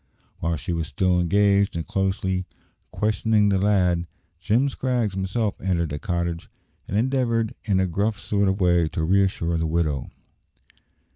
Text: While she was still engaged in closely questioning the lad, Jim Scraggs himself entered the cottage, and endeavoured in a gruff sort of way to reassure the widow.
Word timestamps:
While 0.39 0.55
she 0.55 0.73
was 0.73 0.87
still 0.87 1.19
engaged 1.19 1.75
in 1.75 1.83
closely 1.83 2.47
questioning 2.89 3.49
the 3.49 3.59
lad, 3.59 4.07
Jim 4.39 4.67
Scraggs 4.67 5.13
himself 5.13 5.61
entered 5.61 5.89
the 5.89 5.99
cottage, 5.99 6.49
and 6.87 6.97
endeavoured 6.97 7.53
in 7.65 7.79
a 7.79 7.85
gruff 7.85 8.19
sort 8.19 8.47
of 8.47 8.59
way 8.59 8.87
to 8.87 9.03
reassure 9.03 9.59
the 9.59 9.67
widow. 9.67 10.09